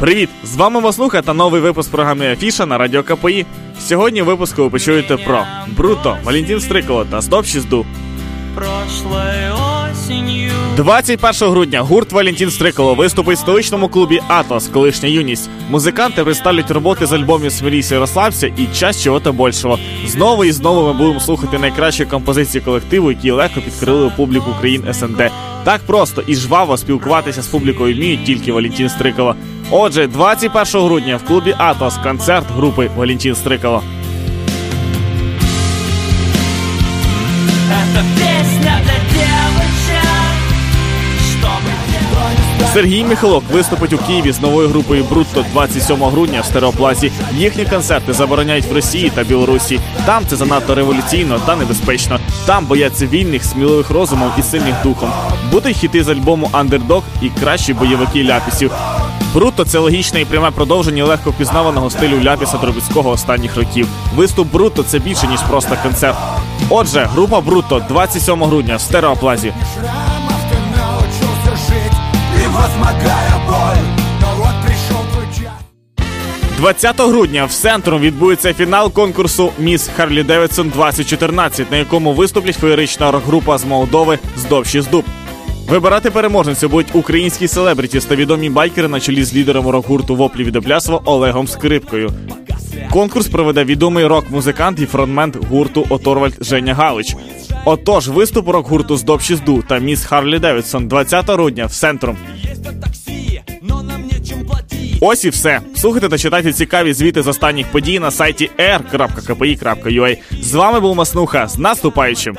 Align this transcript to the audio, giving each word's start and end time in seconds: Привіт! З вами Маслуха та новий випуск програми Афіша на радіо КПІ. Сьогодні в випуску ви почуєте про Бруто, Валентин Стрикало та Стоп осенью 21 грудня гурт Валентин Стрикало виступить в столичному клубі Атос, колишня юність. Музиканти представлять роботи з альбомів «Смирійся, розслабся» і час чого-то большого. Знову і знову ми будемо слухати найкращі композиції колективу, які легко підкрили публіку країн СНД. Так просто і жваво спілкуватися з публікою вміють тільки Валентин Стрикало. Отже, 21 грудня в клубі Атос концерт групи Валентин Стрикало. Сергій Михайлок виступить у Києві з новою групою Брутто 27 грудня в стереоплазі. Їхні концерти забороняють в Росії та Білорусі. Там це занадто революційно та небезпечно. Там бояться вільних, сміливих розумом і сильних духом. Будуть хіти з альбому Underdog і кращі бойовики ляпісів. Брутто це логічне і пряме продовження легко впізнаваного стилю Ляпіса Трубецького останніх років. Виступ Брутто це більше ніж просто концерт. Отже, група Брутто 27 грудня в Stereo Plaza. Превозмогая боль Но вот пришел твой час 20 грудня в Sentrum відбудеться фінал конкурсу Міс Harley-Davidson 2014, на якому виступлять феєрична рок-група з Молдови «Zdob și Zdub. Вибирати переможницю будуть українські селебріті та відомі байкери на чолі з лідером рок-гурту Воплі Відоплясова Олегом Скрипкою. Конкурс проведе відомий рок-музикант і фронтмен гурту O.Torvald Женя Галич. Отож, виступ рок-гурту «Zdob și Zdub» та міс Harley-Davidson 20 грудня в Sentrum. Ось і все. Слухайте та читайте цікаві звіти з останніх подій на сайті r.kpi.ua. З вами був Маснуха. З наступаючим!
Привіт! 0.00 0.28
З 0.44 0.56
вами 0.56 0.80
Маслуха 0.80 1.22
та 1.22 1.34
новий 1.34 1.60
випуск 1.60 1.90
програми 1.90 2.32
Афіша 2.32 2.66
на 2.66 2.78
радіо 2.78 3.02
КПІ. 3.02 3.46
Сьогодні 3.80 4.22
в 4.22 4.24
випуску 4.24 4.62
ви 4.62 4.70
почуєте 4.70 5.16
про 5.16 5.44
Бруто, 5.76 6.16
Валентин 6.24 6.60
Стрикало 6.60 7.04
та 7.04 7.22
Стоп 7.22 7.44
осенью 9.90 10.52
21 10.76 11.50
грудня 11.50 11.80
гурт 11.80 12.12
Валентин 12.12 12.50
Стрикало 12.50 12.94
виступить 12.94 13.38
в 13.38 13.40
столичному 13.40 13.88
клубі 13.88 14.20
Атос, 14.28 14.68
колишня 14.68 15.08
юність. 15.08 15.50
Музиканти 15.70 16.24
представлять 16.24 16.70
роботи 16.70 17.06
з 17.06 17.12
альбомів 17.12 17.52
«Смирійся, 17.52 17.98
розслабся» 17.98 18.46
і 18.46 18.66
час 18.66 19.02
чого-то 19.02 19.32
большого. 19.32 19.78
Знову 20.06 20.44
і 20.44 20.52
знову 20.52 20.86
ми 20.86 20.92
будемо 20.92 21.20
слухати 21.20 21.58
найкращі 21.58 22.04
композиції 22.04 22.64
колективу, 22.64 23.10
які 23.10 23.30
легко 23.30 23.60
підкрили 23.60 24.12
публіку 24.16 24.54
країн 24.60 24.84
СНД. 24.92 25.30
Так 25.64 25.80
просто 25.86 26.22
і 26.26 26.34
жваво 26.34 26.76
спілкуватися 26.76 27.42
з 27.42 27.46
публікою 27.46 27.94
вміють 27.94 28.24
тільки 28.24 28.52
Валентин 28.52 28.88
Стрикало. 28.88 29.34
Отже, 29.70 30.06
21 30.06 30.82
грудня 30.82 31.16
в 31.16 31.24
клубі 31.24 31.54
Атос 31.58 31.98
концерт 31.98 32.46
групи 32.50 32.90
Валентин 32.96 33.34
Стрикало. 33.34 33.82
Сергій 42.72 43.04
Михайлок 43.04 43.44
виступить 43.52 43.92
у 43.92 43.98
Києві 43.98 44.32
з 44.32 44.40
новою 44.40 44.68
групою 44.68 45.04
Брутто 45.04 45.44
27 45.52 46.04
грудня 46.04 46.40
в 46.40 46.44
стереоплазі. 46.44 47.12
Їхні 47.32 47.64
концерти 47.64 48.12
забороняють 48.12 48.64
в 48.64 48.72
Росії 48.72 49.12
та 49.14 49.24
Білорусі. 49.24 49.80
Там 50.06 50.22
це 50.26 50.36
занадто 50.36 50.74
революційно 50.74 51.40
та 51.46 51.56
небезпечно. 51.56 52.20
Там 52.46 52.66
бояться 52.66 53.06
вільних, 53.06 53.44
сміливих 53.44 53.90
розумом 53.90 54.30
і 54.38 54.42
сильних 54.42 54.74
духом. 54.82 55.10
Будуть 55.52 55.76
хіти 55.76 56.04
з 56.04 56.08
альбому 56.08 56.48
Underdog 56.52 57.04
і 57.22 57.28
кращі 57.28 57.74
бойовики 57.74 58.24
ляпісів. 58.24 58.72
Брутто 59.34 59.64
це 59.64 59.78
логічне 59.78 60.20
і 60.20 60.24
пряме 60.24 60.50
продовження 60.50 61.04
легко 61.04 61.30
впізнаваного 61.30 61.90
стилю 61.90 62.22
Ляпіса 62.22 62.58
Трубецького 62.58 63.10
останніх 63.10 63.56
років. 63.56 63.88
Виступ 64.16 64.52
Брутто 64.52 64.82
це 64.82 64.98
більше 64.98 65.26
ніж 65.26 65.40
просто 65.40 65.76
концерт. 65.82 66.16
Отже, 66.68 67.08
група 67.12 67.40
Брутто 67.40 67.82
27 67.88 68.44
грудня 68.44 68.76
в 68.76 68.80
Stereo 68.80 69.16
Plaza. 69.16 69.52
Превозмогая 72.34 73.34
боль 73.46 73.82
Но 74.20 74.36
вот 74.36 74.54
пришел 74.64 75.02
твой 75.12 75.26
час 75.26 75.52
20 76.58 77.00
грудня 77.00 77.44
в 77.44 77.52
Sentrum 77.52 77.98
відбудеться 77.98 78.54
фінал 78.54 78.92
конкурсу 78.92 79.52
Міс 79.58 79.90
Harley-Davidson 79.96 80.68
2014, 80.68 81.70
на 81.70 81.76
якому 81.76 82.12
виступлять 82.12 82.56
феєрична 82.56 83.10
рок-група 83.10 83.58
з 83.58 83.64
Молдови 83.64 84.18
«Zdob 84.36 84.69
și 84.69 84.80
Zdub. 84.80 85.04
Вибирати 85.68 86.10
переможницю 86.10 86.68
будуть 86.68 86.94
українські 86.94 87.48
селебріті 87.48 88.00
та 88.00 88.14
відомі 88.16 88.50
байкери 88.50 88.88
на 88.88 89.00
чолі 89.00 89.24
з 89.24 89.34
лідером 89.34 89.68
рок-гурту 89.68 90.16
Воплі 90.16 90.44
Відоплясова 90.44 91.00
Олегом 91.04 91.48
Скрипкою. 91.48 92.12
Конкурс 92.92 93.28
проведе 93.28 93.64
відомий 93.64 94.06
рок-музикант 94.06 94.80
і 94.80 94.86
фронтмен 94.86 95.34
гурту 95.50 95.86
O.Torvald 95.88 96.34
Женя 96.40 96.74
Галич. 96.74 97.16
Отож, 97.64 98.08
виступ 98.08 98.48
рок-гурту 98.48 98.96
«Zdob 98.96 99.25
și 99.25 99.34
Zdub» 99.34 99.64
та 99.68 99.78
міс 99.78 100.04
Harley-Davidson 100.04 100.88
20 100.88 101.30
грудня 101.30 101.66
в 101.66 101.70
Sentrum. 101.70 102.16
Ось 105.00 105.24
і 105.24 105.28
все. 105.28 105.60
Слухайте 105.76 106.08
та 106.08 106.18
читайте 106.18 106.52
цікаві 106.52 106.92
звіти 106.92 107.22
з 107.22 107.26
останніх 107.26 107.66
подій 107.66 107.98
на 107.98 108.10
сайті 108.10 108.50
r.kpi.ua. 108.58 110.16
З 110.42 110.54
вами 110.54 110.80
був 110.80 110.96
Маснуха. 110.96 111.48
З 111.48 111.58
наступаючим! 111.58 112.36